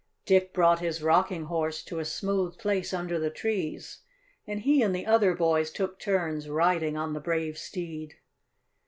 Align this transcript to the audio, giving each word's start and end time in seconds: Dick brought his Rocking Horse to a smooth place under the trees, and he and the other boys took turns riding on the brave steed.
Dick 0.25 0.51
brought 0.51 0.79
his 0.79 1.03
Rocking 1.03 1.43
Horse 1.45 1.83
to 1.83 1.99
a 1.99 2.05
smooth 2.05 2.57
place 2.57 2.91
under 2.91 3.19
the 3.19 3.29
trees, 3.29 3.99
and 4.47 4.61
he 4.61 4.81
and 4.81 4.95
the 4.95 5.05
other 5.05 5.35
boys 5.35 5.69
took 5.69 5.99
turns 5.99 6.49
riding 6.49 6.97
on 6.97 7.13
the 7.13 7.19
brave 7.19 7.55
steed. 7.55 8.15